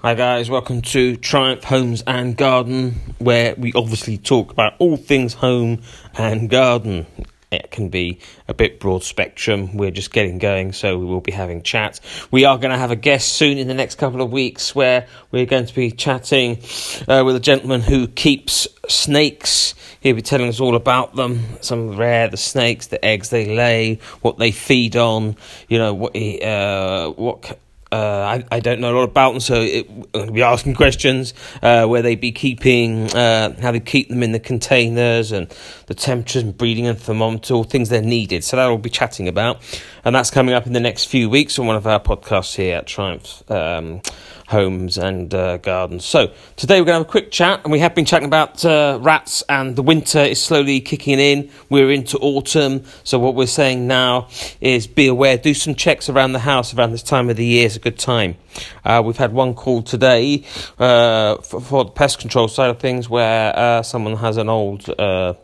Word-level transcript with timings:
Hi 0.00 0.14
guys, 0.14 0.48
welcome 0.48 0.80
to 0.82 1.16
Triumph 1.16 1.64
Homes 1.64 2.04
and 2.06 2.36
Garden, 2.36 3.00
where 3.18 3.56
we 3.56 3.72
obviously 3.72 4.16
talk 4.16 4.52
about 4.52 4.74
all 4.78 4.96
things 4.96 5.34
home 5.34 5.82
and 6.16 6.48
garden. 6.48 7.04
It 7.50 7.72
can 7.72 7.88
be 7.88 8.20
a 8.46 8.54
bit 8.54 8.78
broad 8.78 9.02
spectrum. 9.02 9.76
We're 9.76 9.90
just 9.90 10.12
getting 10.12 10.38
going, 10.38 10.70
so 10.70 10.96
we 10.96 11.04
will 11.04 11.20
be 11.20 11.32
having 11.32 11.64
chats. 11.64 12.00
We 12.30 12.44
are 12.44 12.58
going 12.58 12.70
to 12.70 12.78
have 12.78 12.92
a 12.92 12.96
guest 12.96 13.32
soon 13.32 13.58
in 13.58 13.66
the 13.66 13.74
next 13.74 13.96
couple 13.96 14.22
of 14.22 14.30
weeks, 14.30 14.72
where 14.72 15.08
we're 15.32 15.46
going 15.46 15.66
to 15.66 15.74
be 15.74 15.90
chatting 15.90 16.62
uh, 17.08 17.24
with 17.26 17.34
a 17.34 17.40
gentleman 17.40 17.80
who 17.80 18.06
keeps 18.06 18.68
snakes. 18.88 19.74
He'll 19.98 20.14
be 20.14 20.22
telling 20.22 20.46
us 20.46 20.60
all 20.60 20.76
about 20.76 21.16
them, 21.16 21.42
some 21.60 21.96
rare 21.96 22.28
the 22.28 22.36
snakes, 22.36 22.86
the 22.86 23.04
eggs 23.04 23.30
they 23.30 23.52
lay, 23.52 23.98
what 24.22 24.38
they 24.38 24.52
feed 24.52 24.94
on, 24.94 25.34
you 25.68 25.78
know 25.78 25.92
what 25.92 26.14
he, 26.14 26.40
uh, 26.40 27.10
what 27.10 27.58
uh, 27.90 27.96
I, 27.96 28.44
I 28.56 28.60
don't 28.60 28.80
know 28.80 28.92
a 28.92 28.96
lot 28.96 29.04
about 29.04 29.32
them, 29.32 29.40
so 29.40 29.60
it, 29.60 29.88
I'm 30.14 30.32
be 30.32 30.42
asking 30.42 30.74
questions 30.74 31.34
uh, 31.62 31.86
where 31.86 32.02
they 32.02 32.16
be 32.16 32.32
keeping, 32.32 33.10
uh, 33.14 33.58
how 33.60 33.72
they 33.72 33.80
keep 33.80 34.08
them 34.08 34.22
in 34.22 34.32
the 34.32 34.40
containers 34.40 35.32
and 35.32 35.48
the 35.86 35.94
temperatures 35.94 36.42
and 36.42 36.56
breeding 36.56 36.86
and 36.86 36.98
thermometer, 36.98 37.54
all 37.54 37.64
things 37.64 37.88
they're 37.88 38.02
needed. 38.02 38.44
So 38.44 38.56
that 38.56 38.66
will 38.66 38.78
be 38.78 38.90
chatting 38.90 39.28
about, 39.28 39.62
and 40.04 40.14
that's 40.14 40.30
coming 40.30 40.54
up 40.54 40.66
in 40.66 40.74
the 40.74 40.80
next 40.80 41.04
few 41.04 41.30
weeks 41.30 41.58
on 41.58 41.66
one 41.66 41.76
of 41.76 41.86
our 41.86 42.00
podcasts 42.00 42.56
here 42.56 42.76
at 42.76 42.86
Triumph. 42.86 43.42
Um, 43.50 44.02
homes 44.48 44.96
and 44.96 45.34
uh, 45.34 45.58
gardens. 45.58 46.06
So 46.06 46.32
today 46.56 46.80
we're 46.80 46.86
going 46.86 46.94
to 46.94 47.00
have 47.00 47.08
a 47.08 47.10
quick 47.10 47.30
chat, 47.30 47.60
and 47.64 47.70
we 47.70 47.80
have 47.80 47.94
been 47.94 48.06
chatting 48.06 48.26
about 48.26 48.64
uh, 48.64 48.98
rats, 49.00 49.42
and 49.48 49.76
the 49.76 49.82
winter 49.82 50.20
is 50.20 50.42
slowly 50.42 50.80
kicking 50.80 51.18
in. 51.18 51.50
We're 51.68 51.90
into 51.90 52.18
autumn, 52.18 52.84
so 53.04 53.18
what 53.18 53.34
we're 53.34 53.46
saying 53.46 53.86
now 53.86 54.28
is 54.62 54.86
be 54.86 55.06
aware, 55.06 55.36
do 55.36 55.52
some 55.52 55.74
checks 55.74 56.08
around 56.08 56.32
the 56.32 56.38
house 56.38 56.72
around 56.74 56.92
this 56.92 57.02
time 57.02 57.28
of 57.28 57.36
the 57.36 57.44
year. 57.44 57.66
is 57.66 57.76
a 57.76 57.80
good 57.80 57.98
time. 57.98 58.36
Uh, 58.84 59.02
we've 59.04 59.18
had 59.18 59.34
one 59.34 59.54
call 59.54 59.82
today 59.82 60.44
uh, 60.78 61.36
for, 61.36 61.60
for, 61.60 61.84
the 61.84 61.90
pest 61.90 62.18
control 62.18 62.48
side 62.48 62.70
of 62.70 62.78
things, 62.78 63.08
where 63.08 63.54
uh, 63.54 63.82
someone 63.82 64.16
has 64.16 64.38
an 64.38 64.48
old 64.48 64.88
uh, 64.98 65.34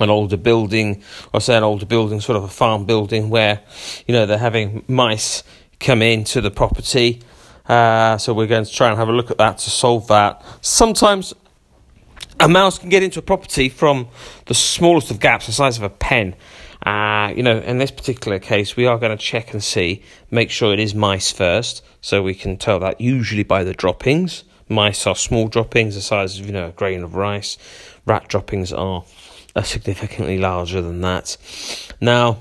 an 0.00 0.08
older 0.08 0.38
building, 0.38 1.02
or 1.34 1.42
say 1.42 1.56
an 1.56 1.62
older 1.62 1.86
building, 1.86 2.22
sort 2.22 2.36
of 2.36 2.44
a 2.44 2.48
farm 2.48 2.86
building, 2.86 3.28
where 3.28 3.60
you 4.06 4.14
know 4.14 4.24
they're 4.24 4.38
having 4.38 4.82
mice 4.88 5.44
come 5.78 6.00
into 6.00 6.40
the 6.40 6.50
property 6.50 7.20
uh, 7.68 8.18
so 8.18 8.34
we're 8.34 8.46
going 8.46 8.64
to 8.64 8.72
try 8.72 8.88
and 8.88 8.98
have 8.98 9.08
a 9.08 9.12
look 9.12 9.30
at 9.30 9.38
that 9.38 9.58
to 9.58 9.70
solve 9.70 10.06
that. 10.08 10.42
Sometimes 10.60 11.34
a 12.40 12.48
mouse 12.48 12.78
can 12.78 12.88
get 12.88 13.02
into 13.02 13.18
a 13.18 13.22
property 13.22 13.68
from 13.68 14.08
the 14.46 14.54
smallest 14.54 15.10
of 15.10 15.20
gaps, 15.20 15.46
the 15.46 15.52
size 15.52 15.76
of 15.76 15.82
a 15.82 15.90
pen. 15.90 16.34
Uh, 16.84 17.32
you 17.34 17.42
know, 17.42 17.58
in 17.60 17.78
this 17.78 17.90
particular 17.90 18.38
case, 18.38 18.76
we 18.76 18.86
are 18.86 18.98
going 18.98 19.16
to 19.16 19.22
check 19.22 19.52
and 19.52 19.62
see, 19.62 20.02
make 20.30 20.50
sure 20.50 20.72
it 20.72 20.80
is 20.80 20.94
mice 20.94 21.32
first, 21.32 21.82
so 22.02 22.22
we 22.22 22.34
can 22.34 22.56
tell 22.58 22.78
that 22.78 23.00
usually 23.00 23.42
by 23.42 23.64
the 23.64 23.72
droppings. 23.72 24.44
Mice 24.68 25.06
are 25.06 25.16
small 25.16 25.48
droppings, 25.48 25.94
the 25.94 26.00
size 26.00 26.38
of 26.38 26.46
you 26.46 26.52
know 26.52 26.68
a 26.68 26.72
grain 26.72 27.02
of 27.02 27.14
rice. 27.14 27.56
Rat 28.06 28.28
droppings 28.28 28.72
are 28.72 29.04
significantly 29.62 30.38
larger 30.38 30.82
than 30.82 31.00
that. 31.02 31.36
Now, 32.00 32.38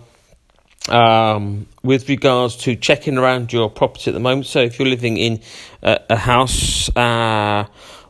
um, 0.90 1.68
with 1.84 2.10
regards 2.10 2.56
to 2.58 2.76
checking 2.76 3.18
around 3.18 3.54
your 3.54 3.70
property 3.70 4.12
at 4.12 4.14
the 4.14 4.20
moment. 4.20 4.48
So, 4.48 4.62
if 4.62 4.80
you're 4.80 4.88
living 4.88 5.18
in 5.18 5.42
a, 5.82 6.00
a 6.10 6.16
house 6.16 6.90
uh, 6.96 7.66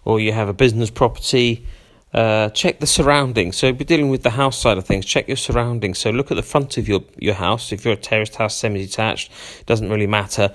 or 0.06 0.20
you 0.20 0.32
have 0.32 0.50
a 0.50 0.54
business 0.54 0.90
property, 0.90 1.66
uh, 2.14 2.50
check 2.50 2.80
the 2.80 2.88
surroundings. 2.88 3.58
So, 3.58 3.72
be 3.74 3.86
dealing 3.86 4.10
with 4.10 4.24
the 4.24 4.32
house 4.32 4.60
side 4.60 4.78
of 4.78 4.86
things. 4.86 5.06
Check 5.06 5.28
your 5.28 5.38
surroundings. 5.38 6.00
So, 6.00 6.10
look 6.10 6.32
at 6.32 6.36
the 6.36 6.44
front 6.44 6.78
of 6.78 6.88
your, 6.88 7.02
your 7.18 7.36
house. 7.36 7.72
If 7.72 7.86
you're 7.86 7.94
a 7.94 7.98
terraced 7.98 8.36
house, 8.36 8.56
semi 8.56 8.80
detached, 8.80 9.32
doesn't 9.66 9.90
really 9.90 10.08
matter. 10.08 10.54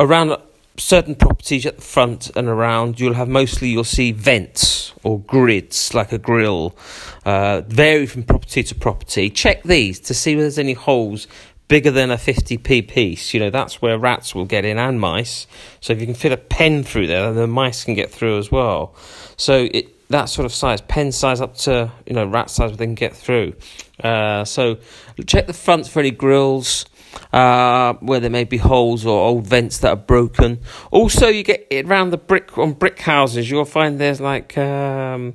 Around 0.00 0.36
certain 0.76 1.14
properties 1.14 1.66
at 1.66 1.76
the 1.76 1.82
front 1.82 2.30
and 2.36 2.48
around, 2.48 2.98
you'll 2.98 3.14
have 3.14 3.28
mostly 3.28 3.68
you'll 3.68 3.84
see 3.84 4.12
vents 4.12 4.92
or 5.02 5.20
grids 5.20 5.94
like 5.94 6.12
a 6.12 6.18
grill. 6.18 6.76
Uh, 7.24 7.62
vary 7.66 8.06
from 8.06 8.22
property 8.22 8.62
to 8.62 8.74
property. 8.74 9.30
Check 9.30 9.62
these 9.62 10.00
to 10.00 10.14
see 10.14 10.34
whether 10.34 10.44
there's 10.44 10.58
any 10.58 10.72
holes 10.72 11.26
bigger 11.68 11.90
than 11.90 12.10
a 12.10 12.16
50p 12.16 12.88
piece. 12.88 13.32
You 13.32 13.40
know 13.40 13.50
that's 13.50 13.80
where 13.80 13.98
rats 13.98 14.34
will 14.34 14.44
get 14.44 14.64
in 14.64 14.78
and 14.78 15.00
mice. 15.00 15.46
So 15.80 15.92
if 15.92 16.00
you 16.00 16.06
can 16.06 16.14
fit 16.14 16.32
a 16.32 16.36
pen 16.36 16.82
through 16.82 17.06
there, 17.06 17.24
then 17.24 17.34
the 17.34 17.46
mice 17.46 17.84
can 17.84 17.94
get 17.94 18.10
through 18.10 18.38
as 18.38 18.50
well. 18.50 18.94
So 19.36 19.68
it 19.72 19.90
that 20.10 20.26
sort 20.26 20.44
of 20.44 20.52
size, 20.52 20.80
pen 20.82 21.12
size 21.12 21.40
up 21.40 21.56
to 21.56 21.90
you 22.06 22.14
know 22.14 22.26
rat 22.26 22.50
size, 22.50 22.76
they 22.76 22.84
can 22.84 22.94
get 22.94 23.16
through. 23.16 23.54
Uh, 24.02 24.44
so 24.44 24.78
check 25.26 25.46
the 25.46 25.52
front 25.52 25.86
for 25.86 26.00
any 26.00 26.10
grills 26.10 26.86
uh, 27.32 27.94
where 27.94 28.20
there 28.20 28.30
may 28.30 28.44
be 28.44 28.58
holes 28.58 29.04
or 29.04 29.20
old 29.20 29.46
vents 29.46 29.78
that 29.78 29.88
are 29.88 29.96
broken. 29.96 30.60
Also, 30.90 31.28
you 31.28 31.42
get 31.42 31.66
around 31.72 32.10
the 32.10 32.16
brick 32.16 32.56
on 32.58 32.72
brick 32.72 33.00
houses, 33.00 33.50
you'll 33.50 33.64
find 33.64 33.98
there's 33.98 34.20
like 34.20 34.56
um, 34.58 35.34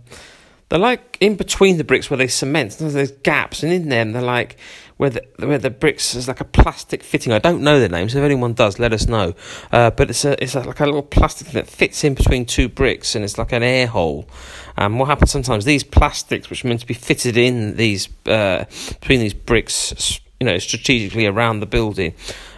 they're 0.70 0.80
like 0.80 1.18
in 1.20 1.36
between 1.36 1.78
the 1.78 1.84
bricks 1.84 2.10
where 2.10 2.18
they 2.18 2.28
cement. 2.28 2.78
There's 2.80 3.12
gaps, 3.12 3.64
and 3.64 3.74
in 3.74 3.90
them 3.90 4.12
they're 4.14 4.22
like 4.22 4.58
where 4.98 5.10
the 5.10 5.26
where 5.38 5.58
the 5.58 5.70
bricks 5.70 6.14
is 6.14 6.28
like 6.28 6.42
a 6.42 6.46
plastic 6.46 7.04
fitting. 7.04 7.34
I 7.34 7.40
don't 7.40 7.64
know 7.64 7.80
the 7.80 7.90
names. 7.90 8.16
If 8.16 8.24
anyone 8.24 8.54
does, 8.54 8.80
let 8.80 8.94
us 8.94 9.08
know. 9.08 9.34
Uh, 9.72 9.90
but 9.92 10.10
it's 10.10 10.26
a 10.26 10.42
it's 10.44 10.56
a, 10.56 10.60
like 10.60 10.80
a 10.80 10.86
little 10.86 11.02
plastic 11.02 11.48
that 11.50 11.68
fits 11.68 12.04
in 12.04 12.14
between 12.14 12.46
two 12.46 12.70
bricks, 12.70 13.16
and 13.16 13.26
it's 13.26 13.38
like 13.38 13.52
an 13.52 13.64
air 13.64 13.88
hole. 13.88 14.28
And 14.78 15.00
what 15.00 15.08
happens 15.08 15.32
sometimes? 15.32 15.66
These 15.66 15.84
plastics, 15.84 16.50
which 16.50 16.64
are 16.64 16.68
meant 16.68 16.82
to 16.82 16.86
be 16.86 16.94
fitted 16.94 17.36
in 17.36 17.76
these 17.76 18.08
uh, 18.28 18.66
between 19.00 19.22
these 19.22 19.34
bricks 19.34 20.20
you 20.40 20.46
know, 20.46 20.58
strategically 20.58 21.26
around 21.26 21.60
the 21.60 21.66
building, 21.66 22.14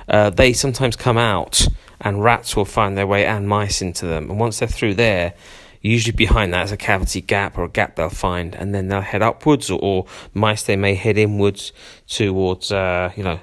uh, 0.08 0.30
they 0.30 0.54
sometimes 0.54 0.96
come 0.96 1.18
out 1.18 1.68
and 2.00 2.24
rats 2.24 2.56
will 2.56 2.66
find 2.66 2.98
their 2.98 3.08
way 3.08 3.26
and 3.26 3.48
mice 3.48 3.82
into 3.82 4.06
them. 4.06 4.30
And 4.30 4.40
once 4.40 4.60
they're 4.60 4.68
through 4.68 4.96
there, 4.96 5.34
usually 5.82 6.16
behind 6.16 6.54
that 6.54 6.66
is 6.66 6.72
a 6.72 6.78
cavity 6.78 7.22
gap 7.22 7.58
or 7.58 7.64
a 7.64 7.70
gap 7.70 7.96
they'll 7.96 8.10
find, 8.10 8.56
and 8.56 8.74
then 8.74 8.88
they'll 8.88 9.02
head 9.02 9.22
upwards, 9.22 9.70
or, 9.70 9.80
or 9.82 10.06
mice 10.34 10.64
they 10.64 10.76
may 10.76 10.96
head 10.96 11.18
inwards 11.18 11.72
towards, 12.08 12.72
uh, 12.72 13.12
you 13.16 13.24
know, 13.24 13.40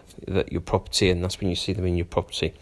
your 0.50 0.60
property, 0.60 1.10
and 1.10 1.24
that's 1.24 1.40
when 1.40 1.48
you 1.48 1.56
see 1.56 1.72
them 1.72 1.86
in 1.86 1.96
your 1.96 2.04
property. 2.04 2.52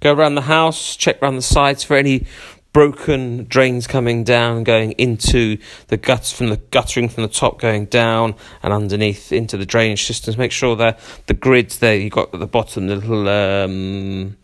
Go 0.00 0.12
around 0.12 0.34
the 0.34 0.42
house, 0.42 0.96
check 0.96 1.22
around 1.22 1.36
the 1.36 1.42
sides 1.42 1.84
for 1.84 1.96
any 1.96 2.26
broken 2.72 3.44
drains 3.44 3.86
coming 3.86 4.24
down, 4.24 4.64
going 4.64 4.92
into 4.92 5.58
the 5.88 5.96
guts 5.96 6.32
from 6.32 6.48
the 6.48 6.56
guttering 6.56 7.08
from 7.08 7.22
the 7.22 7.28
top 7.28 7.58
going 7.58 7.86
down 7.86 8.34
and 8.62 8.72
underneath 8.72 9.32
into 9.32 9.56
the 9.56 9.66
drainage 9.66 10.04
systems. 10.04 10.38
Make 10.38 10.52
sure 10.52 10.76
that 10.76 10.98
the 11.26 11.34
grids 11.34 11.78
there 11.78 11.96
you 11.96 12.10
got 12.10 12.32
at 12.32 12.40
the 12.40 12.46
bottom, 12.46 12.86
the 12.86 12.96
little 12.96 13.28
um, 13.28 14.36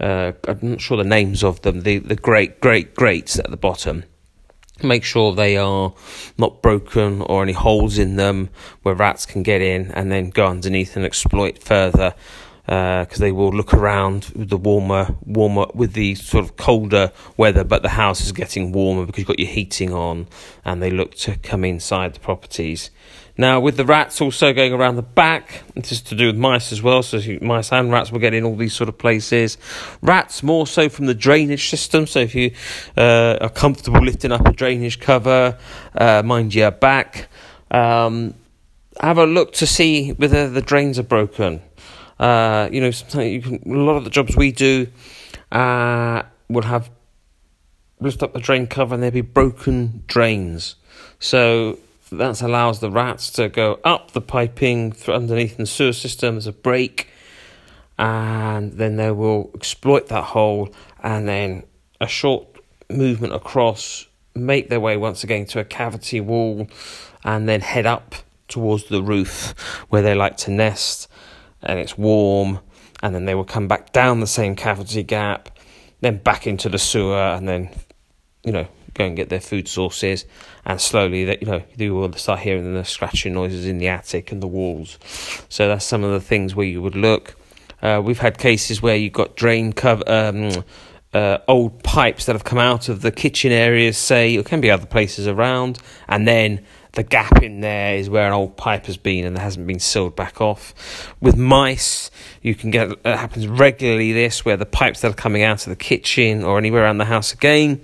uh, 0.00 0.32
I'm 0.46 0.58
not 0.62 0.80
sure 0.80 0.96
the 0.96 1.04
names 1.04 1.42
of 1.44 1.62
them, 1.62 1.82
the 1.82 1.98
the 1.98 2.16
great 2.16 2.60
great 2.60 2.94
grates 2.94 3.38
at 3.38 3.50
the 3.50 3.56
bottom. 3.56 4.04
Make 4.80 5.02
sure 5.02 5.34
they 5.34 5.56
are 5.56 5.92
not 6.36 6.62
broken 6.62 7.20
or 7.22 7.42
any 7.42 7.52
holes 7.52 7.98
in 7.98 8.14
them 8.14 8.50
where 8.82 8.94
rats 8.94 9.26
can 9.26 9.42
get 9.42 9.60
in 9.60 9.90
and 9.90 10.12
then 10.12 10.30
go 10.30 10.46
underneath 10.46 10.94
and 10.94 11.04
exploit 11.04 11.58
further 11.58 12.14
because 12.68 13.18
uh, 13.18 13.24
they 13.24 13.32
will 13.32 13.50
look 13.50 13.72
around 13.72 14.30
with 14.36 14.50
the 14.50 14.58
warmer, 14.58 15.16
warmer 15.24 15.64
with 15.72 15.94
the 15.94 16.14
sort 16.16 16.44
of 16.44 16.56
colder 16.56 17.10
weather, 17.38 17.64
but 17.64 17.80
the 17.80 17.88
house 17.88 18.20
is 18.20 18.30
getting 18.30 18.72
warmer 18.72 19.06
because 19.06 19.20
you've 19.20 19.26
got 19.26 19.38
your 19.38 19.48
heating 19.48 19.90
on, 19.94 20.26
and 20.66 20.82
they 20.82 20.90
look 20.90 21.14
to 21.14 21.38
come 21.38 21.64
inside 21.64 22.12
the 22.12 22.20
properties. 22.20 22.90
Now, 23.38 23.58
with 23.58 23.78
the 23.78 23.86
rats 23.86 24.20
also 24.20 24.52
going 24.52 24.74
around 24.74 24.96
the 24.96 25.02
back, 25.02 25.62
this 25.76 25.92
is 25.92 26.02
to 26.02 26.14
do 26.14 26.26
with 26.26 26.36
mice 26.36 26.70
as 26.70 26.82
well. 26.82 27.02
So, 27.02 27.22
mice 27.40 27.72
and 27.72 27.90
rats 27.90 28.12
will 28.12 28.18
get 28.18 28.34
in 28.34 28.44
all 28.44 28.56
these 28.56 28.74
sort 28.74 28.90
of 28.90 28.98
places. 28.98 29.56
Rats 30.02 30.42
more 30.42 30.66
so 30.66 30.90
from 30.90 31.06
the 31.06 31.14
drainage 31.14 31.70
system. 31.70 32.06
So, 32.06 32.18
if 32.18 32.34
you 32.34 32.50
uh, 32.98 33.38
are 33.40 33.48
comfortable 33.48 34.02
lifting 34.02 34.30
up 34.30 34.44
a 34.44 34.52
drainage 34.52 35.00
cover, 35.00 35.56
uh, 35.94 36.22
mind 36.22 36.54
your 36.54 36.70
back. 36.70 37.28
Um, 37.70 38.34
have 39.00 39.16
a 39.16 39.26
look 39.26 39.54
to 39.54 39.66
see 39.66 40.10
whether 40.10 40.50
the 40.50 40.60
drains 40.60 40.98
are 40.98 41.04
broken. 41.04 41.62
Uh, 42.18 42.68
you 42.72 42.80
know, 42.80 42.90
sometimes 42.90 43.30
you 43.30 43.40
can, 43.40 43.72
a 43.72 43.78
lot 43.78 43.96
of 43.96 44.04
the 44.04 44.10
jobs 44.10 44.36
we 44.36 44.52
do 44.52 44.88
uh, 45.52 46.22
will 46.48 46.62
have 46.62 46.90
lift 48.00 48.22
up 48.22 48.32
the 48.32 48.40
drain 48.40 48.66
cover 48.66 48.94
and 48.94 49.02
there'll 49.02 49.12
be 49.12 49.20
broken 49.20 50.02
drains. 50.06 50.76
So 51.18 51.78
that 52.10 52.42
allows 52.42 52.80
the 52.80 52.90
rats 52.90 53.30
to 53.32 53.48
go 53.48 53.80
up 53.84 54.12
the 54.12 54.20
piping 54.20 54.94
underneath 55.06 55.56
the 55.56 55.66
sewer 55.66 55.92
system 55.92 56.36
as 56.36 56.46
a 56.46 56.52
break, 56.52 57.08
and 57.98 58.72
then 58.72 58.96
they 58.96 59.10
will 59.10 59.50
exploit 59.54 60.08
that 60.08 60.24
hole 60.24 60.72
and 61.02 61.28
then 61.28 61.64
a 62.00 62.06
short 62.06 62.46
movement 62.88 63.34
across, 63.34 64.06
make 64.34 64.68
their 64.68 64.80
way 64.80 64.96
once 64.96 65.24
again 65.24 65.44
to 65.46 65.60
a 65.60 65.64
cavity 65.64 66.20
wall, 66.20 66.68
and 67.24 67.48
then 67.48 67.60
head 67.60 67.86
up 67.86 68.14
towards 68.46 68.84
the 68.84 69.02
roof 69.02 69.54
where 69.88 70.02
they 70.02 70.14
like 70.14 70.36
to 70.38 70.50
nest 70.50 71.08
and 71.62 71.78
it's 71.78 71.96
warm, 71.98 72.60
and 73.02 73.14
then 73.14 73.24
they 73.24 73.34
will 73.34 73.44
come 73.44 73.68
back 73.68 73.92
down 73.92 74.20
the 74.20 74.26
same 74.26 74.56
cavity 74.56 75.02
gap, 75.02 75.50
then 76.00 76.18
back 76.18 76.46
into 76.46 76.68
the 76.68 76.78
sewer, 76.78 77.16
and 77.16 77.48
then, 77.48 77.70
you 78.44 78.52
know, 78.52 78.66
go 78.94 79.04
and 79.04 79.16
get 79.16 79.28
their 79.28 79.40
food 79.40 79.68
sources, 79.68 80.26
and 80.66 80.80
slowly 80.80 81.24
that 81.24 81.40
you 81.40 81.48
know 81.48 81.62
you 81.76 81.94
will 81.94 82.12
start 82.14 82.40
hearing 82.40 82.74
the 82.74 82.84
scratching 82.84 83.32
noises 83.32 83.66
in 83.66 83.78
the 83.78 83.88
attic 83.88 84.32
and 84.32 84.42
the 84.42 84.46
walls. 84.46 84.98
So 85.48 85.68
that's 85.68 85.84
some 85.84 86.04
of 86.04 86.10
the 86.10 86.20
things 86.20 86.54
where 86.54 86.66
you 86.66 86.82
would 86.82 86.96
look. 86.96 87.36
Uh, 87.80 88.02
we've 88.04 88.18
had 88.18 88.38
cases 88.38 88.82
where 88.82 88.96
you've 88.96 89.12
got 89.12 89.36
drain 89.36 89.72
cover. 89.72 90.02
Um, 90.06 90.64
uh, 91.14 91.38
old 91.48 91.82
pipes 91.82 92.26
that 92.26 92.34
have 92.34 92.44
come 92.44 92.58
out 92.58 92.90
of 92.90 93.00
the 93.00 93.10
kitchen 93.10 93.50
areas, 93.50 93.96
say, 93.96 94.36
or 94.36 94.42
can 94.42 94.60
be 94.60 94.70
other 94.70 94.84
places 94.84 95.26
around, 95.26 95.78
and 96.06 96.28
then 96.28 96.62
the 96.98 97.04
gap 97.04 97.44
in 97.44 97.60
there 97.60 97.94
is 97.94 98.10
where 98.10 98.26
an 98.26 98.32
old 98.32 98.56
pipe 98.56 98.86
has 98.86 98.96
been 98.96 99.24
and 99.24 99.38
hasn't 99.38 99.68
been 99.68 99.78
sealed 99.78 100.16
back 100.16 100.40
off. 100.40 101.14
With 101.20 101.36
mice, 101.36 102.10
you 102.42 102.56
can 102.56 102.72
get 102.72 102.90
it 102.90 102.98
happens 103.04 103.46
regularly. 103.46 104.12
This 104.12 104.44
where 104.44 104.56
the 104.56 104.66
pipes 104.66 105.02
that 105.02 105.12
are 105.12 105.14
coming 105.14 105.44
out 105.44 105.64
of 105.64 105.70
the 105.70 105.76
kitchen 105.76 106.42
or 106.42 106.58
anywhere 106.58 106.82
around 106.82 106.98
the 106.98 107.04
house 107.04 107.32
again. 107.32 107.82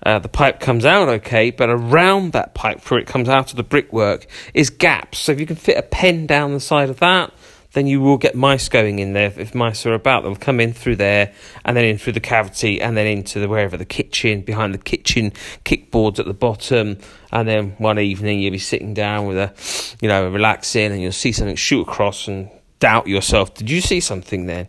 Uh, 0.00 0.20
the 0.20 0.28
pipe 0.28 0.60
comes 0.60 0.84
out 0.84 1.08
okay, 1.08 1.50
but 1.50 1.68
around 1.68 2.34
that 2.34 2.54
pipe, 2.54 2.88
where 2.88 3.00
it 3.00 3.08
comes 3.08 3.28
out 3.28 3.50
of 3.50 3.56
the 3.56 3.64
brickwork, 3.64 4.28
is 4.54 4.70
gaps. 4.70 5.18
So 5.18 5.32
if 5.32 5.40
you 5.40 5.46
can 5.46 5.56
fit 5.56 5.76
a 5.76 5.82
pen 5.82 6.26
down 6.26 6.52
the 6.52 6.60
side 6.60 6.88
of 6.88 7.00
that, 7.00 7.32
then 7.76 7.86
you 7.86 8.00
will 8.00 8.16
get 8.16 8.34
mice 8.34 8.70
going 8.70 9.00
in 9.00 9.12
there. 9.12 9.30
If 9.36 9.54
mice 9.54 9.84
are 9.84 9.92
about, 9.92 10.22
they'll 10.22 10.34
come 10.34 10.60
in 10.60 10.72
through 10.72 10.96
there 10.96 11.34
and 11.62 11.76
then 11.76 11.84
in 11.84 11.98
through 11.98 12.14
the 12.14 12.20
cavity 12.20 12.80
and 12.80 12.96
then 12.96 13.06
into 13.06 13.38
the 13.38 13.50
wherever 13.50 13.76
the 13.76 13.84
kitchen, 13.84 14.40
behind 14.40 14.72
the 14.72 14.78
kitchen 14.78 15.30
kickboards 15.66 16.18
at 16.18 16.24
the 16.24 16.32
bottom. 16.32 16.96
And 17.30 17.46
then 17.46 17.72
one 17.76 17.98
evening 17.98 18.40
you'll 18.40 18.52
be 18.52 18.58
sitting 18.58 18.94
down 18.94 19.26
with 19.26 19.36
a, 19.36 19.52
you 20.00 20.08
know, 20.08 20.26
relaxing 20.30 20.90
and 20.90 21.02
you'll 21.02 21.12
see 21.12 21.32
something 21.32 21.54
shoot 21.54 21.82
across 21.82 22.28
and 22.28 22.48
doubt 22.78 23.08
yourself. 23.08 23.52
Did 23.52 23.68
you 23.68 23.82
see 23.82 24.00
something 24.00 24.46
then? 24.46 24.68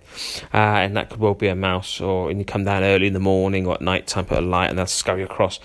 Uh, 0.53 0.83
and 0.83 0.97
that 0.97 1.09
could 1.09 1.21
well 1.21 1.33
be 1.33 1.47
a 1.47 1.55
mouse, 1.55 2.01
or 2.01 2.29
and 2.29 2.39
you 2.39 2.45
come 2.45 2.65
down 2.65 2.83
early 2.83 3.07
in 3.07 3.13
the 3.13 3.21
morning 3.21 3.65
or 3.65 3.75
at 3.75 3.81
night 3.81 4.07
time, 4.07 4.25
put 4.25 4.39
a 4.39 4.41
light, 4.41 4.69
and 4.69 4.77
they'll 4.77 4.85
scurry 4.85 5.23
across. 5.23 5.61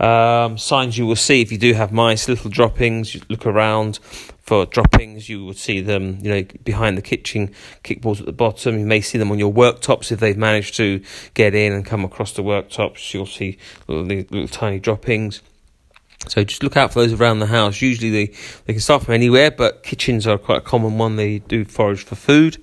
Um, 0.00 0.56
signs 0.56 0.96
you 0.96 1.06
will 1.06 1.16
see 1.16 1.42
if 1.42 1.52
you 1.52 1.58
do 1.58 1.74
have 1.74 1.92
mice, 1.92 2.26
little 2.26 2.50
droppings. 2.50 3.14
You 3.14 3.20
look 3.28 3.44
around 3.44 3.98
for 4.46 4.64
droppings. 4.64 5.28
You 5.28 5.44
will 5.44 5.54
see 5.54 5.80
them, 5.80 6.18
you 6.22 6.30
know, 6.30 6.44
behind 6.64 6.96
the 6.96 7.02
kitchen 7.02 7.52
kickboards 7.82 8.20
at 8.20 8.26
the 8.26 8.32
bottom. 8.32 8.78
You 8.78 8.86
may 8.86 9.00
see 9.00 9.18
them 9.18 9.30
on 9.30 9.38
your 9.38 9.52
worktops 9.52 10.12
if 10.12 10.20
they've 10.20 10.36
managed 10.36 10.76
to 10.76 11.02
get 11.34 11.54
in 11.54 11.72
and 11.72 11.84
come 11.84 12.04
across 12.04 12.32
the 12.32 12.42
worktops. 12.42 13.12
You'll 13.12 13.26
see 13.26 13.58
little, 13.88 14.04
little 14.04 14.48
tiny 14.48 14.78
droppings. 14.78 15.42
So 16.28 16.42
just 16.44 16.62
look 16.62 16.76
out 16.76 16.92
for 16.92 17.00
those 17.00 17.12
around 17.12 17.40
the 17.40 17.46
house. 17.46 17.82
Usually 17.82 18.10
they, 18.10 18.26
they 18.64 18.72
can 18.72 18.80
start 18.80 19.04
from 19.04 19.14
anywhere, 19.14 19.50
but 19.50 19.82
kitchens 19.82 20.26
are 20.26 20.38
quite 20.38 20.58
a 20.58 20.62
common 20.62 20.96
one. 20.96 21.16
They 21.16 21.40
do 21.40 21.64
forage 21.64 22.04
for 22.04 22.14
food. 22.14 22.62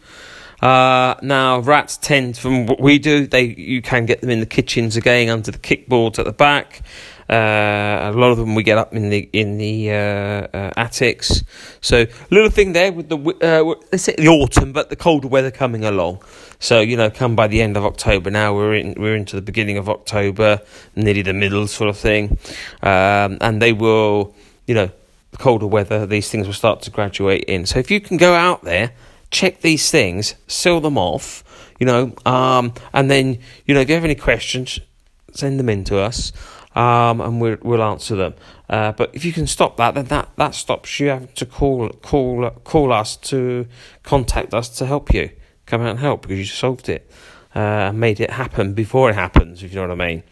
Uh, 0.62 1.16
now 1.22 1.60
rats 1.60 1.98
tend, 1.98 2.38
from 2.38 2.66
what 2.66 2.80
we 2.80 2.98
do, 2.98 3.28
they 3.28 3.44
you 3.44 3.82
can 3.82 4.06
get 4.06 4.22
them 4.22 4.30
in 4.30 4.40
the 4.40 4.46
kitchens 4.46 4.96
again 4.96 5.28
under 5.28 5.52
the 5.52 5.58
kickboards 5.58 6.20
at 6.20 6.26
the 6.26 6.32
back. 6.32 6.82
Uh, 7.30 8.12
a 8.12 8.12
lot 8.12 8.32
of 8.32 8.38
them 8.38 8.54
we 8.54 8.64
get 8.64 8.78
up 8.78 8.94
in 8.94 9.10
the 9.10 9.30
in 9.32 9.58
the 9.58 9.92
uh, 9.92 9.94
uh, 9.94 10.72
attics. 10.76 11.44
So 11.82 12.06
little 12.30 12.50
thing 12.50 12.74
there 12.74 12.92
with 12.92 13.10
the 13.10 13.18
let's 13.92 14.04
say 14.04 14.16
the 14.18 14.28
autumn, 14.28 14.74
but 14.74 14.90
the 14.90 14.96
colder 14.96 15.28
weather 15.28 15.52
coming 15.52 15.86
along. 15.86 16.22
So 16.60 16.82
you 16.82 16.98
know, 16.98 17.10
come 17.10 17.36
by 17.36 17.48
the 17.48 17.62
end 17.62 17.78
of 17.78 17.86
October 17.86 18.30
now, 18.30 18.54
we're 18.54 18.76
in 18.76 18.96
we're 18.98 19.16
into 19.16 19.36
the 19.36 19.42
beginning 19.42 19.78
of 19.78 19.90
October, 19.90 20.62
nearly 20.96 21.22
the 21.22 21.34
middle 21.34 21.68
sort 21.68 21.90
of 21.90 21.98
thing, 21.98 22.38
um, 22.82 23.38
and 23.42 23.62
they 23.62 23.74
will, 23.74 24.36
you 24.68 24.76
know, 24.76 24.90
the 25.32 25.38
colder 25.38 25.68
weather, 25.68 26.06
these 26.06 26.30
things 26.30 26.46
will 26.46 26.54
start 26.54 26.82
to 26.84 26.92
graduate 26.92 27.46
in. 27.46 27.66
So 27.66 27.80
if 27.80 27.90
you 27.90 28.00
can 28.00 28.18
go 28.18 28.34
out 28.34 28.64
there, 28.64 28.92
check 29.32 29.62
these 29.62 29.90
things, 29.90 30.36
seal 30.48 30.80
them 30.82 30.98
off, 30.98 31.44
you 31.80 31.86
know, 31.86 32.14
um, 32.26 32.74
and 32.94 33.10
then 33.10 33.40
you 33.66 33.74
know 33.74 33.82
if 33.82 33.90
you 33.90 33.96
have 33.96 34.06
any 34.06 34.16
questions, 34.16 34.80
send 35.34 35.60
them 35.60 35.70
in 35.70 35.84
to 35.86 36.00
us 36.00 36.32
um, 36.76 37.22
and 37.22 37.40
we'll, 37.42 37.58
we'll 37.62 37.84
answer 37.84 38.16
them. 38.16 38.34
Uh, 38.70 38.92
but 38.92 39.12
if 39.14 39.24
you 39.26 39.34
can 39.34 39.48
stop 39.48 39.78
that, 39.78 39.94
then 39.96 40.06
that, 40.06 40.30
that 40.38 40.56
stops 40.56 41.00
you 41.00 41.10
having 41.10 41.28
to 41.36 41.46
call 41.46 41.90
call 41.90 42.50
call 42.64 42.92
us 42.92 43.16
to 43.18 43.68
contact 44.04 44.54
us 44.54 44.70
to 44.70 44.86
help 44.86 45.14
you 45.14 45.30
come 45.66 45.82
out 45.82 45.92
and 45.92 46.00
help 46.00 46.24
because 46.24 46.40
you 46.40 46.46
solved 46.46 46.90
it, 46.90 47.10
uh, 47.56 47.92
made 47.94 48.20
it 48.20 48.32
happen 48.32 48.74
before 48.74 49.10
it 49.10 49.16
happens. 49.16 49.64
If 49.64 49.72
you 49.72 49.76
know 49.76 49.88
what 49.88 50.02
I 50.02 50.08
mean. 50.08 50.24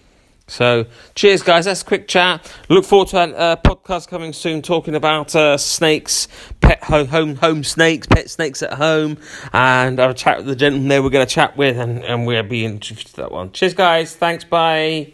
So, 0.48 0.86
cheers, 1.16 1.44
guys. 1.44 1.64
That's 1.64 1.82
a 1.82 1.86
quick 1.86 2.10
chat. 2.10 2.54
Look 2.68 2.84
forward 2.84 3.08
to 3.10 3.20
a 3.20 3.34
uh, 3.34 3.56
podcast 3.56 4.10
coming 4.10 4.34
soon 4.34 4.62
talking 4.62 4.96
about 4.96 5.34
uh, 5.34 5.58
snakes, 5.58 6.28
pet 6.60 6.84
home, 6.84 7.08
home 7.08 7.36
home 7.36 7.64
snakes, 7.64 8.06
pet 8.06 8.30
snakes 8.30 8.62
at 8.62 8.74
home, 8.74 9.18
and 9.54 9.98
I'll 9.98 10.14
chat 10.14 10.40
with 10.40 10.48
the 10.48 10.56
gentleman 10.58 10.90
there 10.90 11.02
we're 11.02 11.10
going 11.10 11.26
to 11.26 11.34
chat 11.34 11.56
with, 11.56 11.78
and, 11.78 12.04
and 12.04 12.26
we'll 12.26 12.44
be 12.44 12.66
introduced 12.66 13.16
to 13.16 13.16
that 13.22 13.32
one. 13.32 13.54
Cheers, 13.54 13.76
guys. 13.76 14.14
Thanks. 14.14 14.44
Bye. 14.44 15.14